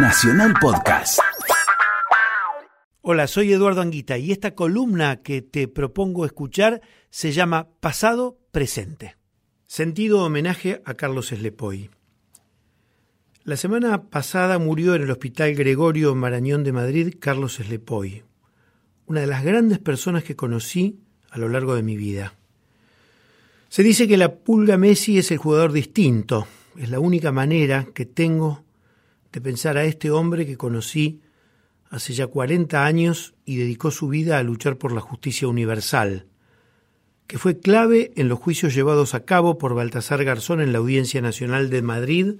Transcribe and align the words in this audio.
Nacional 0.00 0.54
Podcast. 0.60 1.18
Hola, 3.02 3.26
soy 3.26 3.52
Eduardo 3.52 3.80
Anguita 3.80 4.16
y 4.16 4.30
esta 4.30 4.54
columna 4.54 5.22
que 5.22 5.42
te 5.42 5.66
propongo 5.66 6.24
escuchar 6.24 6.80
se 7.10 7.32
llama 7.32 7.68
Pasado 7.80 8.38
Presente. 8.52 9.16
Sentido 9.66 10.22
homenaje 10.22 10.82
a 10.84 10.94
Carlos 10.94 11.32
Eslepoy. 11.32 11.90
La 13.42 13.56
semana 13.56 14.04
pasada 14.04 14.60
murió 14.60 14.94
en 14.94 15.02
el 15.02 15.10
Hospital 15.10 15.56
Gregorio 15.56 16.14
Marañón 16.14 16.62
de 16.62 16.72
Madrid 16.72 17.14
Carlos 17.18 17.58
Eslepoy, 17.58 18.22
una 19.06 19.22
de 19.22 19.26
las 19.26 19.42
grandes 19.42 19.80
personas 19.80 20.22
que 20.22 20.36
conocí 20.36 21.00
a 21.28 21.38
lo 21.38 21.48
largo 21.48 21.74
de 21.74 21.82
mi 21.82 21.96
vida. 21.96 22.34
Se 23.68 23.82
dice 23.82 24.06
que 24.06 24.16
la 24.16 24.36
Pulga 24.36 24.76
Messi 24.76 25.18
es 25.18 25.32
el 25.32 25.38
jugador 25.38 25.72
distinto, 25.72 26.46
es 26.76 26.88
la 26.88 27.00
única 27.00 27.32
manera 27.32 27.88
que 27.92 28.06
tengo 28.06 28.67
de 29.32 29.40
pensar 29.40 29.76
a 29.76 29.84
este 29.84 30.10
hombre 30.10 30.46
que 30.46 30.56
conocí 30.56 31.20
hace 31.90 32.12
ya 32.12 32.26
40 32.26 32.84
años 32.84 33.34
y 33.44 33.56
dedicó 33.56 33.90
su 33.90 34.08
vida 34.08 34.38
a 34.38 34.42
luchar 34.42 34.76
por 34.76 34.92
la 34.92 35.00
justicia 35.00 35.48
universal, 35.48 36.26
que 37.26 37.38
fue 37.38 37.58
clave 37.58 38.12
en 38.16 38.28
los 38.28 38.38
juicios 38.38 38.74
llevados 38.74 39.14
a 39.14 39.24
cabo 39.24 39.58
por 39.58 39.74
Baltasar 39.74 40.24
Garzón 40.24 40.60
en 40.60 40.72
la 40.72 40.78
Audiencia 40.78 41.20
Nacional 41.20 41.70
de 41.70 41.82
Madrid 41.82 42.34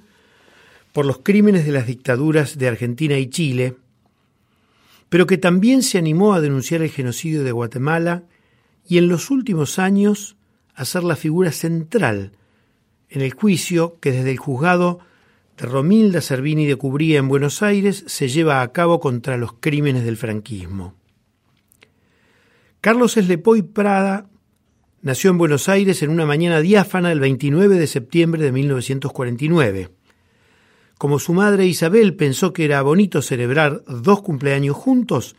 por 0.92 1.06
los 1.06 1.18
crímenes 1.18 1.66
de 1.66 1.72
las 1.72 1.86
dictaduras 1.86 2.58
de 2.58 2.68
Argentina 2.68 3.18
y 3.18 3.28
Chile, 3.28 3.76
pero 5.08 5.26
que 5.26 5.38
también 5.38 5.82
se 5.82 5.98
animó 5.98 6.34
a 6.34 6.40
denunciar 6.40 6.82
el 6.82 6.90
genocidio 6.90 7.44
de 7.44 7.52
Guatemala 7.52 8.24
y 8.86 8.98
en 8.98 9.08
los 9.08 9.30
últimos 9.30 9.78
años 9.78 10.36
a 10.74 10.84
ser 10.84 11.04
la 11.04 11.16
figura 11.16 11.52
central 11.52 12.32
en 13.10 13.22
el 13.22 13.32
juicio 13.32 13.98
que 14.00 14.12
desde 14.12 14.30
el 14.30 14.38
juzgado 14.38 15.00
de 15.58 15.66
Romilda 15.66 16.20
Servini 16.20 16.66
de 16.66 16.76
Cubría 16.76 17.18
en 17.18 17.28
Buenos 17.28 17.62
Aires 17.62 18.04
se 18.06 18.28
lleva 18.28 18.62
a 18.62 18.72
cabo 18.72 19.00
contra 19.00 19.36
los 19.36 19.54
crímenes 19.54 20.04
del 20.04 20.16
franquismo. 20.16 20.94
Carlos 22.80 23.16
Eslepoy 23.16 23.62
Prada 23.62 24.28
nació 25.02 25.30
en 25.30 25.38
Buenos 25.38 25.68
Aires 25.68 26.02
en 26.02 26.10
una 26.10 26.26
mañana 26.26 26.60
diáfana 26.60 27.10
el 27.10 27.18
29 27.18 27.76
de 27.76 27.86
septiembre 27.88 28.42
de 28.42 28.52
1949. 28.52 29.90
Como 30.96 31.18
su 31.18 31.32
madre 31.32 31.66
Isabel 31.66 32.14
pensó 32.14 32.52
que 32.52 32.64
era 32.64 32.82
bonito 32.82 33.20
celebrar 33.20 33.82
dos 33.86 34.22
cumpleaños 34.22 34.76
juntos, 34.76 35.34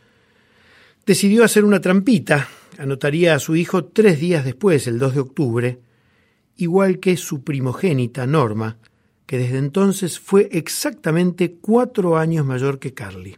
decidió 1.06 1.44
hacer 1.44 1.64
una 1.64 1.80
trampita, 1.80 2.48
anotaría 2.78 3.34
a 3.34 3.38
su 3.38 3.56
hijo 3.56 3.86
tres 3.86 4.20
días 4.20 4.44
después, 4.44 4.86
el 4.86 4.98
2 4.98 5.14
de 5.14 5.20
octubre, 5.20 5.80
igual 6.56 6.98
que 6.98 7.16
su 7.16 7.42
primogénita 7.42 8.26
Norma, 8.26 8.78
que 9.30 9.38
desde 9.38 9.58
entonces 9.58 10.18
fue 10.18 10.48
exactamente 10.50 11.52
cuatro 11.60 12.18
años 12.18 12.44
mayor 12.44 12.80
que 12.80 12.94
Carly. 12.94 13.36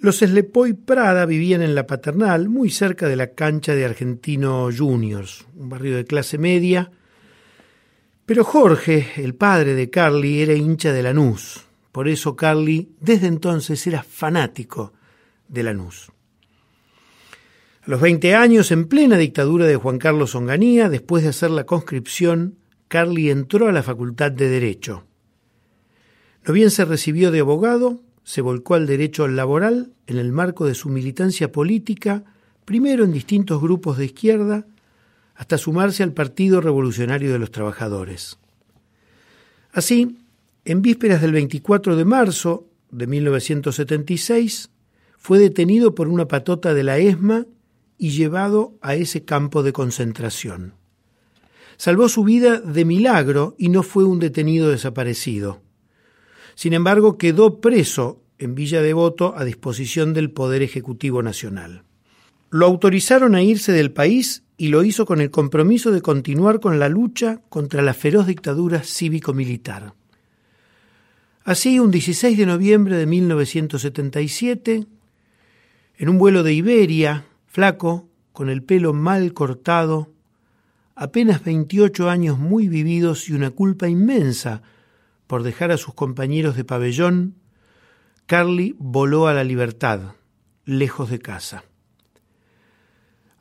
Los 0.00 0.18
Slepoy 0.18 0.74
Prada 0.74 1.24
vivían 1.24 1.62
en 1.62 1.74
la 1.74 1.86
paternal, 1.86 2.50
muy 2.50 2.68
cerca 2.68 3.08
de 3.08 3.16
la 3.16 3.28
cancha 3.28 3.74
de 3.74 3.86
Argentino 3.86 4.68
Juniors, 4.70 5.46
un 5.56 5.70
barrio 5.70 5.96
de 5.96 6.04
clase 6.04 6.36
media. 6.36 6.90
Pero 8.26 8.44
Jorge, 8.44 9.12
el 9.16 9.34
padre 9.34 9.72
de 9.72 9.88
Carly, 9.88 10.42
era 10.42 10.52
hincha 10.52 10.92
de 10.92 11.04
Lanús. 11.04 11.64
Por 11.90 12.06
eso 12.06 12.36
Carly 12.36 12.90
desde 13.00 13.28
entonces 13.28 13.86
era 13.86 14.02
fanático 14.02 14.92
de 15.48 15.62
Lanús. 15.62 16.12
A 17.80 17.90
los 17.90 18.02
20 18.02 18.34
años, 18.34 18.72
en 18.72 18.88
plena 18.88 19.16
dictadura 19.16 19.64
de 19.64 19.76
Juan 19.76 19.96
Carlos 19.96 20.34
Onganía, 20.34 20.90
después 20.90 21.22
de 21.22 21.30
hacer 21.30 21.50
la 21.50 21.64
conscripción, 21.64 22.58
Carly 22.88 23.30
entró 23.30 23.68
a 23.68 23.72
la 23.72 23.82
Facultad 23.82 24.32
de 24.32 24.48
Derecho. 24.48 25.04
No 26.46 26.54
bien 26.54 26.70
se 26.70 26.86
recibió 26.86 27.30
de 27.30 27.40
abogado, 27.40 28.00
se 28.24 28.40
volcó 28.40 28.74
al 28.74 28.86
derecho 28.86 29.28
laboral 29.28 29.92
en 30.06 30.18
el 30.18 30.32
marco 30.32 30.66
de 30.66 30.74
su 30.74 30.88
militancia 30.88 31.52
política, 31.52 32.24
primero 32.64 33.04
en 33.04 33.12
distintos 33.12 33.60
grupos 33.60 33.98
de 33.98 34.06
izquierda, 34.06 34.66
hasta 35.34 35.58
sumarse 35.58 36.02
al 36.02 36.12
Partido 36.12 36.60
Revolucionario 36.60 37.30
de 37.30 37.38
los 37.38 37.50
Trabajadores. 37.50 38.38
Así, 39.72 40.18
en 40.64 40.82
vísperas 40.82 41.20
del 41.20 41.32
24 41.32 41.94
de 41.94 42.04
marzo 42.04 42.66
de 42.90 43.06
1976, 43.06 44.70
fue 45.18 45.38
detenido 45.38 45.94
por 45.94 46.08
una 46.08 46.26
patota 46.26 46.72
de 46.72 46.84
la 46.84 46.98
ESMA 46.98 47.46
y 47.98 48.10
llevado 48.10 48.74
a 48.80 48.94
ese 48.94 49.24
campo 49.24 49.62
de 49.62 49.72
concentración. 49.72 50.77
Salvó 51.78 52.08
su 52.08 52.24
vida 52.24 52.60
de 52.60 52.84
milagro 52.84 53.54
y 53.56 53.68
no 53.68 53.84
fue 53.84 54.04
un 54.04 54.18
detenido 54.18 54.68
desaparecido. 54.68 55.62
Sin 56.56 56.72
embargo, 56.72 57.16
quedó 57.16 57.60
preso 57.60 58.20
en 58.38 58.56
Villa 58.56 58.82
Devoto 58.82 59.34
a 59.36 59.44
disposición 59.44 60.12
del 60.12 60.32
Poder 60.32 60.62
Ejecutivo 60.62 61.22
Nacional. 61.22 61.84
Lo 62.50 62.66
autorizaron 62.66 63.36
a 63.36 63.42
irse 63.42 63.70
del 63.70 63.92
país 63.92 64.42
y 64.56 64.68
lo 64.68 64.82
hizo 64.82 65.06
con 65.06 65.20
el 65.20 65.30
compromiso 65.30 65.92
de 65.92 66.02
continuar 66.02 66.58
con 66.58 66.80
la 66.80 66.88
lucha 66.88 67.42
contra 67.48 67.80
la 67.80 67.94
feroz 67.94 68.26
dictadura 68.26 68.82
cívico-militar. 68.82 69.94
Así, 71.44 71.78
un 71.78 71.92
16 71.92 72.36
de 72.36 72.46
noviembre 72.46 72.96
de 72.96 73.06
1977, 73.06 74.86
en 75.96 76.08
un 76.08 76.18
vuelo 76.18 76.42
de 76.42 76.54
Iberia, 76.54 77.24
flaco, 77.46 78.08
con 78.32 78.50
el 78.50 78.64
pelo 78.64 78.92
mal 78.92 79.32
cortado, 79.32 80.10
apenas 80.98 81.44
28 81.44 82.10
años 82.10 82.38
muy 82.40 82.68
vividos 82.68 83.28
y 83.28 83.32
una 83.32 83.50
culpa 83.50 83.88
inmensa 83.88 84.62
por 85.28 85.44
dejar 85.44 85.70
a 85.70 85.76
sus 85.76 85.94
compañeros 85.94 86.56
de 86.56 86.64
pabellón, 86.64 87.36
Carly 88.26 88.74
voló 88.78 89.28
a 89.28 89.32
la 89.32 89.44
libertad, 89.44 90.14
lejos 90.64 91.08
de 91.08 91.20
casa. 91.20 91.62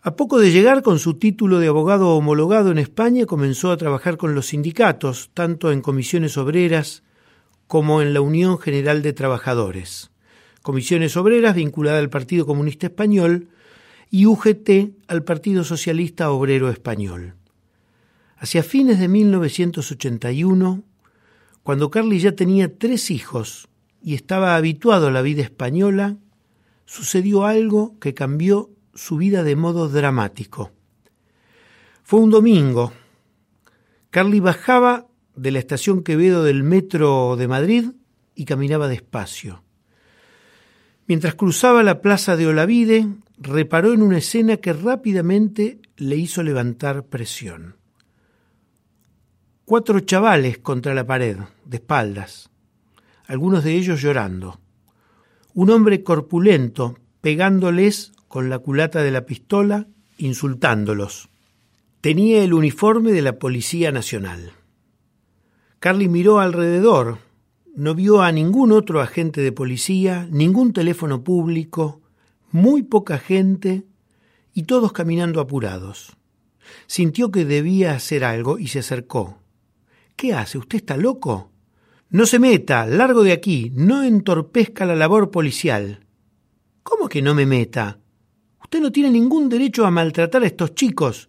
A 0.04 0.16
poco 0.16 0.40
de 0.40 0.52
llegar 0.52 0.84
con 0.84 1.00
su 1.00 1.16
título 1.16 1.60
de 1.60 1.68
abogado 1.68 2.16
homologado 2.16 2.70
en 2.70 2.78
España, 2.78 3.26
comenzó 3.26 3.72
a 3.72 3.78
trabajar 3.78 4.18
con 4.18 4.36
los 4.36 4.48
sindicatos, 4.48 5.32
tanto 5.34 5.72
en 5.72 5.82
comisiones 5.82 6.38
obreras 6.38 7.02
como 7.66 8.04
en 8.04 8.14
la 8.14 8.22
Unión 8.22 8.60
General 8.60 9.02
de 9.02 9.14
Trabajadores. 9.14 10.12
Comisiones 10.62 11.18
obreras 11.18 11.56
vinculada 11.56 11.98
al 11.98 12.12
Partido 12.12 12.46
Comunista 12.46 12.86
Español 12.86 13.50
y 14.12 14.28
UGT 14.28 14.70
al 15.08 15.24
Partido 15.24 15.64
Socialista 15.64 16.30
Obrero 16.30 16.70
Español. 16.70 17.37
Hacia 18.40 18.62
fines 18.62 19.00
de 19.00 19.08
1981, 19.08 20.84
cuando 21.64 21.90
Carly 21.90 22.20
ya 22.20 22.34
tenía 22.34 22.78
tres 22.78 23.10
hijos 23.10 23.68
y 24.00 24.14
estaba 24.14 24.56
habituado 24.56 25.08
a 25.08 25.12
la 25.12 25.24
vida 25.24 25.42
española, 25.42 26.18
sucedió 26.86 27.46
algo 27.46 27.98
que 28.00 28.14
cambió 28.14 28.70
su 28.94 29.18
vida 29.18 29.44
de 29.44 29.56
modo 29.56 29.90
dramático. 29.90 30.72
Fue 32.04 32.20
un 32.20 32.30
domingo. 32.30 32.94
Carly 34.12 34.40
bajaba 34.40 35.08
de 35.36 35.52
la 35.52 35.60
estación 35.60 36.04
Quevedo 36.04 36.44
del 36.44 36.62
metro 36.62 37.38
de 37.38 37.48
Madrid 37.48 37.90
y 38.36 38.46
caminaba 38.46 38.88
despacio. 38.88 39.64
Mientras 41.08 41.34
cruzaba 41.34 41.82
la 41.82 42.02
plaza 42.02 42.36
de 42.36 42.46
Olavide, 42.46 43.08
reparó 43.40 43.94
en 43.94 44.04
una 44.04 44.20
escena 44.20 44.58
que 44.58 44.74
rápidamente 44.74 45.80
le 45.96 46.18
hizo 46.18 46.44
levantar 46.44 47.06
presión 47.06 47.77
cuatro 49.70 50.00
chavales 50.00 50.60
contra 50.60 50.94
la 50.94 51.06
pared, 51.06 51.40
de 51.66 51.76
espaldas, 51.76 52.50
algunos 53.26 53.66
de 53.66 53.76
ellos 53.76 54.02
llorando. 54.02 54.62
Un 55.54 55.72
hombre 55.72 56.04
corpulento 56.04 56.98
pegándoles 57.20 58.14
con 58.30 58.50
la 58.50 58.60
culata 58.60 59.04
de 59.04 59.12
la 59.12 59.26
pistola, 59.26 59.88
insultándolos. 60.18 61.28
Tenía 62.00 62.46
el 62.46 62.54
uniforme 62.54 63.12
de 63.12 63.22
la 63.22 63.40
Policía 63.40 63.92
Nacional. 63.92 64.54
Carly 65.80 66.08
miró 66.08 66.40
alrededor, 66.40 67.18
no 67.76 67.94
vio 67.94 68.22
a 68.22 68.32
ningún 68.32 68.72
otro 68.72 69.02
agente 69.02 69.42
de 69.42 69.52
policía, 69.52 70.30
ningún 70.32 70.72
teléfono 70.72 71.26
público, 71.26 72.00
muy 72.54 72.84
poca 72.84 73.18
gente 73.18 73.84
y 74.54 74.64
todos 74.64 74.94
caminando 74.94 75.42
apurados. 75.42 76.16
Sintió 76.86 77.32
que 77.32 77.44
debía 77.44 77.96
hacer 77.96 78.24
algo 78.24 78.60
y 78.60 78.68
se 78.70 78.80
acercó. 78.80 79.42
¿Qué 80.18 80.34
hace? 80.34 80.58
¿Usted 80.58 80.80
está 80.80 80.98
loco? 80.98 81.52
No 82.10 82.26
se 82.26 82.40
meta, 82.40 82.88
largo 82.88 83.22
de 83.22 83.32
aquí, 83.32 83.72
no 83.76 84.02
entorpezca 84.02 84.84
la 84.84 84.96
labor 84.96 85.30
policial. 85.30 86.08
¿Cómo 86.82 87.08
que 87.08 87.22
no 87.22 87.36
me 87.36 87.46
meta? 87.46 88.00
Usted 88.60 88.82
no 88.82 88.92
tiene 88.92 89.12
ningún 89.12 89.48
derecho 89.48 89.86
a 89.86 89.92
maltratar 89.92 90.42
a 90.42 90.48
estos 90.48 90.74
chicos. 90.74 91.28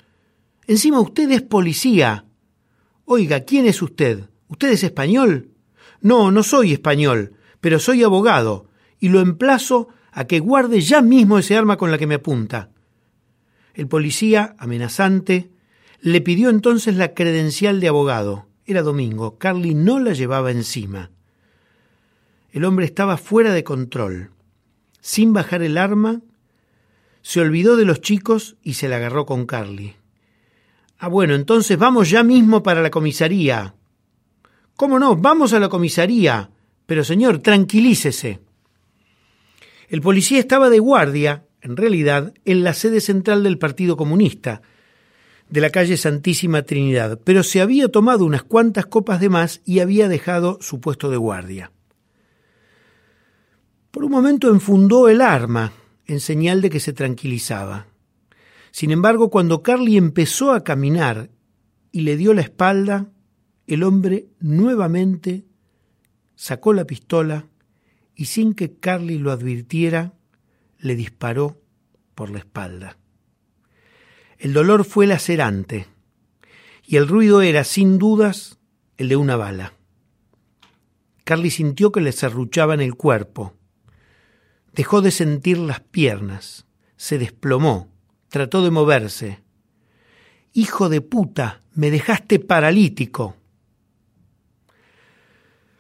Encima 0.67 1.01
usted 1.01 1.31
es 1.33 1.43
policía. 1.43 2.25
Oiga, 3.05 3.41
¿quién 3.41 3.67
es 3.67 3.83
usted? 3.83 4.31
¿Usted 4.49 4.71
es 4.71 4.83
español? 4.83 5.51
No, 6.01 6.31
no 6.31 6.43
soy 6.43 6.73
español, 6.73 7.35
pero 7.61 7.79
soy 7.79 8.05
abogado, 8.05 8.71
y 8.99 9.11
lo 9.11 9.21
emplazo 9.21 9.89
a 10.13 10.25
que 10.25 10.41
guarde 10.41 10.81
ya 10.81 11.03
mismo 11.03 11.39
ese 11.39 11.59
arma 11.59 11.77
con 11.77 11.91
la 11.91 11.99
que 11.99 12.07
me 12.07 12.15
apunta. 12.15 12.71
El 13.75 13.87
policía, 13.87 14.57
amenazante, 14.59 15.51
le 16.01 16.23
pidió 16.23 16.49
entonces 16.49 16.97
la 16.97 17.13
credencial 17.13 17.81
de 17.81 17.89
abogado. 17.89 18.48
Era 18.69 18.83
domingo, 18.83 19.39
Carly 19.39 19.75
no 19.75 19.99
la 19.99 20.13
llevaba 20.13 20.51
encima. 20.51 21.11
el 22.53 22.67
hombre 22.67 22.85
estaba 22.85 23.17
fuera 23.17 23.55
de 23.55 23.65
control. 23.65 24.31
Sin 25.01 25.33
bajar 25.33 25.63
el 25.63 25.79
arma, 25.79 26.21
se 27.23 27.41
olvidó 27.41 27.77
de 27.77 27.87
los 27.87 28.03
chicos 28.03 28.57
y 28.63 28.75
se 28.75 28.91
la 28.91 28.97
agarró 28.97 29.25
con 29.25 29.47
Carly. 29.47 29.97
Ah, 30.99 31.09
bueno, 31.09 31.35
entonces 31.35 31.79
vamos 31.79 32.11
ya 32.11 32.23
mismo 32.23 32.63
para 32.63 32.83
la 32.83 32.91
comisaría. 32.91 33.75
¿Cómo 34.77 34.99
no? 34.99 35.17
Vamos 35.17 35.55
a 35.55 35.61
la 35.61 35.71
comisaría. 35.71 36.51
Pero 36.85 37.05
señor, 37.05 37.39
tranquilícese. 37.39 38.41
El 39.89 40.03
policía 40.03 40.41
estaba 40.41 40.69
de 40.69 40.79
guardia, 40.79 41.47
en 41.63 41.75
realidad, 41.75 42.35
en 42.45 42.65
la 42.65 42.75
sede 42.75 43.01
central 43.01 43.45
del 43.45 43.57
Partido 43.57 43.97
Comunista, 43.97 44.61
de 45.51 45.61
la 45.61 45.71
calle 45.71 45.97
Santísima 45.97 46.63
Trinidad, 46.63 47.21
pero 47.25 47.43
se 47.43 47.61
había 47.61 47.89
tomado 47.89 48.25
unas 48.25 48.43
cuantas 48.43 48.87
copas 48.87 49.21
de 49.21 49.29
más 49.29 49.61
y 49.65 49.81
había 49.81 50.09
dejado 50.09 50.59
su 50.61 50.81
puesto 50.81 51.11
de 51.11 51.17
guardia. 51.17 51.73
Por 53.91 54.05
un 54.05 54.11
momento 54.11 54.51
enfundó 54.51 55.09
el 55.09 55.21
arma, 55.21 55.73
en 56.07 56.21
señal 56.21 56.61
de 56.61 56.71
que 56.71 56.81
se 56.81 56.93
tranquilizaba. 56.93 57.87
Sin 58.71 58.91
embargo, 58.91 59.31
cuando 59.31 59.63
Carly 59.63 59.97
empezó 59.97 60.53
a 60.53 60.63
caminar 60.65 61.31
y 61.91 62.03
le 62.03 62.17
dio 62.17 62.35
la 62.35 62.43
espalda, 62.43 63.11
el 63.67 63.83
hombre 63.83 64.29
nuevamente 64.41 65.45
sacó 66.35 66.73
la 66.73 66.87
pistola 66.87 67.47
y 68.15 68.27
sin 68.27 68.55
que 68.55 68.75
Carly 68.75 69.19
lo 69.19 69.33
advirtiera, 69.33 70.15
le 70.79 70.95
disparó 70.95 71.61
por 72.15 72.31
la 72.31 72.39
espalda. 72.39 72.99
El 74.39 74.53
dolor 74.53 74.85
fue 74.85 75.07
lacerante 75.07 75.87
y 76.87 76.97
el 76.97 77.09
ruido 77.09 77.43
era, 77.43 77.65
sin 77.65 77.99
dudas, 77.99 78.59
el 78.97 79.09
de 79.09 79.17
una 79.17 79.37
bala. 79.37 79.75
Carly 81.25 81.51
sintió 81.51 81.93
que 81.93 82.01
le 82.01 82.13
serruchaba 82.13 82.73
en 82.75 82.81
el 82.81 82.95
cuerpo. 82.95 83.55
Dejó 84.73 85.03
de 85.03 85.11
sentir 85.11 85.59
las 85.59 85.81
piernas, 85.81 86.67
se 86.97 87.19
desplomó, 87.19 87.93
trató 88.29 88.63
de 88.63 88.71
moverse. 88.71 89.43
Hijo 90.53 90.89
de 90.89 91.01
puta, 91.01 91.61
me 91.75 91.91
dejaste 91.91 92.39
paralítico. 92.39 93.37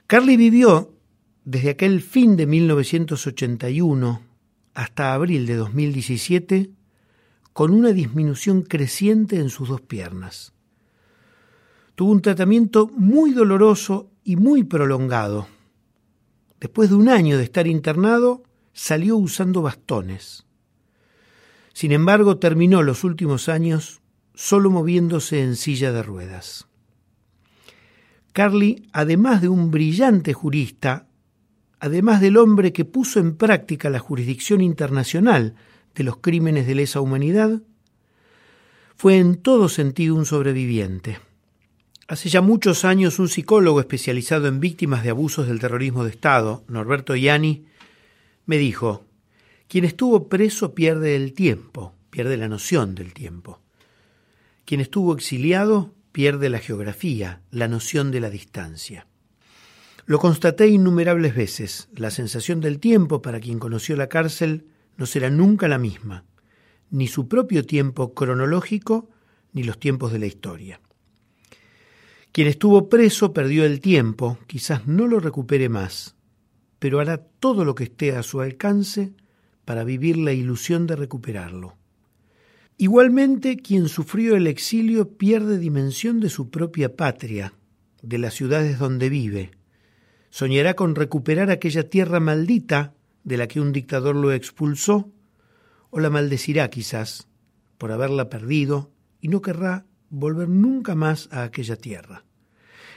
Carly 0.08 0.36
vivió 0.36 0.94
desde 1.44 1.70
aquel 1.70 2.02
fin 2.02 2.36
de 2.36 2.46
1981 2.46 4.22
hasta 4.74 5.14
abril 5.14 5.46
de 5.46 5.54
2017 5.56 6.70
con 7.58 7.72
una 7.72 7.88
disminución 7.88 8.62
creciente 8.62 9.34
en 9.34 9.50
sus 9.50 9.68
dos 9.68 9.80
piernas. 9.80 10.52
Tuvo 11.96 12.12
un 12.12 12.22
tratamiento 12.22 12.86
muy 12.94 13.32
doloroso 13.32 14.12
y 14.22 14.36
muy 14.36 14.62
prolongado. 14.62 15.48
Después 16.60 16.90
de 16.90 16.94
un 16.94 17.08
año 17.08 17.36
de 17.36 17.42
estar 17.42 17.66
internado, 17.66 18.44
salió 18.72 19.16
usando 19.16 19.60
bastones. 19.60 20.46
Sin 21.72 21.90
embargo, 21.90 22.36
terminó 22.38 22.84
los 22.84 23.02
últimos 23.02 23.48
años 23.48 24.02
solo 24.36 24.70
moviéndose 24.70 25.42
en 25.42 25.56
silla 25.56 25.90
de 25.90 26.04
ruedas. 26.04 26.68
Carly, 28.32 28.88
además 28.92 29.42
de 29.42 29.48
un 29.48 29.72
brillante 29.72 30.32
jurista, 30.32 31.08
además 31.80 32.20
del 32.20 32.36
hombre 32.36 32.72
que 32.72 32.84
puso 32.84 33.18
en 33.18 33.36
práctica 33.36 33.90
la 33.90 33.98
jurisdicción 33.98 34.60
internacional 34.60 35.56
de 35.98 36.04
los 36.04 36.18
crímenes 36.18 36.66
de 36.66 36.76
lesa 36.76 37.00
humanidad, 37.00 37.60
fue 38.96 39.18
en 39.18 39.36
todo 39.36 39.68
sentido 39.68 40.14
un 40.14 40.24
sobreviviente. 40.24 41.18
Hace 42.06 42.28
ya 42.28 42.40
muchos 42.40 42.84
años 42.84 43.18
un 43.18 43.28
psicólogo 43.28 43.80
especializado 43.80 44.46
en 44.46 44.60
víctimas 44.60 45.02
de 45.02 45.10
abusos 45.10 45.48
del 45.48 45.58
terrorismo 45.58 46.04
de 46.04 46.10
Estado, 46.10 46.64
Norberto 46.68 47.16
Ianni, 47.16 47.66
me 48.46 48.58
dijo, 48.58 49.04
quien 49.66 49.84
estuvo 49.84 50.28
preso 50.28 50.72
pierde 50.74 51.16
el 51.16 51.34
tiempo, 51.34 51.92
pierde 52.10 52.36
la 52.36 52.48
noción 52.48 52.94
del 52.94 53.12
tiempo. 53.12 53.60
Quien 54.64 54.80
estuvo 54.80 55.14
exiliado 55.14 55.92
pierde 56.12 56.48
la 56.48 56.60
geografía, 56.60 57.42
la 57.50 57.68
noción 57.68 58.10
de 58.12 58.20
la 58.20 58.30
distancia. 58.30 59.06
Lo 60.06 60.18
constaté 60.18 60.68
innumerables 60.68 61.34
veces. 61.34 61.88
La 61.94 62.10
sensación 62.10 62.60
del 62.60 62.78
tiempo 62.78 63.20
para 63.20 63.40
quien 63.40 63.58
conoció 63.58 63.96
la 63.96 64.08
cárcel 64.08 64.64
no 64.98 65.06
será 65.06 65.30
nunca 65.30 65.68
la 65.68 65.78
misma, 65.78 66.24
ni 66.90 67.06
su 67.06 67.28
propio 67.28 67.64
tiempo 67.64 68.12
cronológico, 68.12 69.08
ni 69.52 69.62
los 69.62 69.78
tiempos 69.78 70.12
de 70.12 70.18
la 70.18 70.26
historia. 70.26 70.80
Quien 72.32 72.48
estuvo 72.48 72.88
preso 72.88 73.32
perdió 73.32 73.64
el 73.64 73.80
tiempo, 73.80 74.38
quizás 74.46 74.86
no 74.86 75.06
lo 75.06 75.20
recupere 75.20 75.68
más, 75.68 76.16
pero 76.78 77.00
hará 77.00 77.18
todo 77.18 77.64
lo 77.64 77.74
que 77.74 77.84
esté 77.84 78.14
a 78.14 78.22
su 78.22 78.40
alcance 78.40 79.12
para 79.64 79.84
vivir 79.84 80.16
la 80.18 80.32
ilusión 80.32 80.86
de 80.86 80.96
recuperarlo. 80.96 81.76
Igualmente, 82.76 83.56
quien 83.56 83.88
sufrió 83.88 84.36
el 84.36 84.46
exilio 84.46 85.16
pierde 85.16 85.58
dimensión 85.58 86.20
de 86.20 86.28
su 86.28 86.50
propia 86.50 86.96
patria, 86.96 87.54
de 88.02 88.18
las 88.18 88.34
ciudades 88.34 88.78
donde 88.78 89.08
vive. 89.08 89.50
Soñará 90.30 90.74
con 90.74 90.94
recuperar 90.94 91.50
aquella 91.50 91.88
tierra 91.88 92.20
maldita 92.20 92.94
de 93.28 93.36
la 93.36 93.46
que 93.46 93.60
un 93.60 93.72
dictador 93.72 94.16
lo 94.16 94.32
expulsó, 94.32 95.12
o 95.90 96.00
la 96.00 96.08
maldecirá 96.08 96.70
quizás 96.70 97.28
por 97.76 97.92
haberla 97.92 98.30
perdido 98.30 98.90
y 99.20 99.28
no 99.28 99.42
querrá 99.42 99.84
volver 100.08 100.48
nunca 100.48 100.94
más 100.94 101.28
a 101.30 101.42
aquella 101.42 101.76
tierra. 101.76 102.24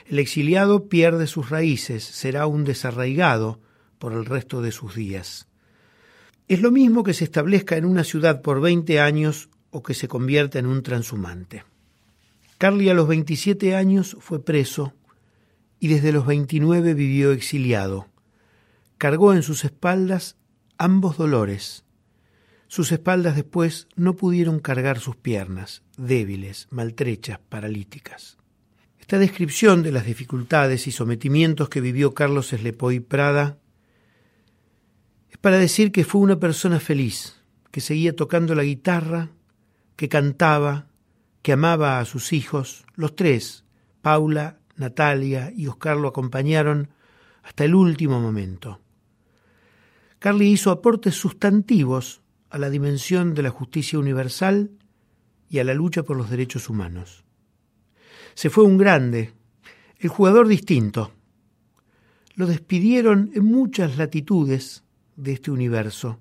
El 0.06 0.18
exiliado 0.18 0.88
pierde 0.88 1.26
sus 1.26 1.50
raíces, 1.50 2.02
será 2.02 2.46
un 2.46 2.64
desarraigado 2.64 3.60
por 3.98 4.14
el 4.14 4.24
resto 4.24 4.62
de 4.62 4.72
sus 4.72 4.94
días. 4.94 5.48
Es 6.48 6.62
lo 6.62 6.70
mismo 6.70 7.02
que 7.02 7.12
se 7.12 7.24
establezca 7.24 7.76
en 7.76 7.84
una 7.84 8.02
ciudad 8.02 8.40
por 8.40 8.62
veinte 8.62 9.00
años 9.00 9.50
o 9.70 9.82
que 9.82 9.92
se 9.92 10.08
convierta 10.08 10.58
en 10.58 10.66
un 10.66 10.82
transhumante. 10.82 11.64
Carly 12.56 12.88
a 12.88 12.94
los 12.94 13.06
27 13.06 13.76
años 13.76 14.16
fue 14.18 14.42
preso 14.42 14.94
y 15.78 15.88
desde 15.88 16.10
los 16.10 16.24
29 16.24 16.94
vivió 16.94 17.32
exiliado 17.32 18.11
cargó 19.02 19.34
en 19.34 19.42
sus 19.42 19.64
espaldas 19.64 20.36
ambos 20.78 21.18
dolores. 21.18 21.84
Sus 22.68 22.92
espaldas 22.92 23.34
después 23.34 23.88
no 23.96 24.14
pudieron 24.14 24.60
cargar 24.60 25.00
sus 25.00 25.16
piernas, 25.16 25.82
débiles, 25.96 26.68
maltrechas, 26.70 27.40
paralíticas. 27.40 28.38
Esta 29.00 29.18
descripción 29.18 29.82
de 29.82 29.90
las 29.90 30.06
dificultades 30.06 30.86
y 30.86 30.92
sometimientos 30.92 31.68
que 31.68 31.80
vivió 31.80 32.14
Carlos 32.14 32.50
Slepoy 32.50 33.00
Prada 33.00 33.58
es 35.30 35.36
para 35.36 35.58
decir 35.58 35.90
que 35.90 36.04
fue 36.04 36.20
una 36.20 36.38
persona 36.38 36.78
feliz, 36.78 37.42
que 37.72 37.80
seguía 37.80 38.14
tocando 38.14 38.54
la 38.54 38.62
guitarra, 38.62 39.30
que 39.96 40.08
cantaba, 40.08 40.86
que 41.42 41.54
amaba 41.54 41.98
a 41.98 42.04
sus 42.04 42.32
hijos, 42.32 42.84
los 42.94 43.16
tres, 43.16 43.64
Paula, 44.00 44.60
Natalia 44.76 45.52
y 45.52 45.66
Oscar 45.66 45.96
lo 45.96 46.06
acompañaron 46.06 46.90
hasta 47.42 47.64
el 47.64 47.74
último 47.74 48.20
momento. 48.20 48.78
Carly 50.22 50.52
hizo 50.52 50.70
aportes 50.70 51.16
sustantivos 51.16 52.22
a 52.48 52.56
la 52.56 52.70
dimensión 52.70 53.34
de 53.34 53.42
la 53.42 53.50
justicia 53.50 53.98
universal 53.98 54.70
y 55.48 55.58
a 55.58 55.64
la 55.64 55.74
lucha 55.74 56.04
por 56.04 56.16
los 56.16 56.30
derechos 56.30 56.68
humanos. 56.68 57.24
Se 58.34 58.48
fue 58.48 58.62
un 58.62 58.78
grande, 58.78 59.32
el 59.98 60.08
jugador 60.10 60.46
distinto. 60.46 61.10
Lo 62.36 62.46
despidieron 62.46 63.32
en 63.34 63.46
muchas 63.46 63.96
latitudes 63.96 64.84
de 65.16 65.32
este 65.32 65.50
universo, 65.50 66.20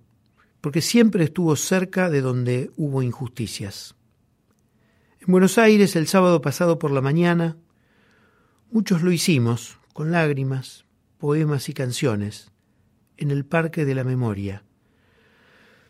porque 0.62 0.81
siempre 0.81 1.25
estuvo 1.25 1.55
cerca 1.55 2.10
de 2.10 2.22
donde 2.22 2.72
hubo 2.77 3.03
injusticias. 3.03 3.93
En 5.20 5.31
Buenos 5.31 5.60
Aires, 5.60 5.96
el 5.96 6.08
sábado 6.08 6.41
pasado 6.41 6.79
por 6.79 6.89
la 6.89 7.01
mañana, 7.01 7.55
muchos 8.72 9.03
lo 9.03 9.12
hicimos, 9.12 9.77
con 9.93 10.12
lágrimas, 10.12 10.86
poemas 11.20 11.70
y 11.70 11.75
canciones 11.75 12.50
en 13.18 13.32
el 13.32 13.46
Parque 13.46 13.86
de 13.86 13.96
la 13.96 14.03
Memoria, 14.03 14.63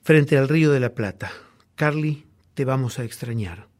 frente 0.01 0.37
al 0.37 0.49
Río 0.49 0.71
de 0.71 0.79
la 0.79 0.93
Plata. 0.93 1.31
Carly, 1.75 2.25
te 2.53 2.65
vamos 2.65 2.99
a 2.99 3.03
extrañar. 3.03 3.70